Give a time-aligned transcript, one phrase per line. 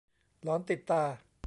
[0.43, 1.03] หลอนติดตา